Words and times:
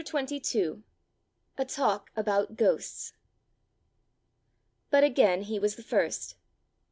CHAPTER 0.03 0.25
XXII. 0.37 0.83
A 1.59 1.63
TALK 1.65 2.09
ABOUT 2.15 2.57
GHOSTS. 2.57 3.13
But 4.89 5.03
again 5.03 5.43
he 5.43 5.59
was 5.59 5.75
the 5.75 5.83
first. 5.83 6.37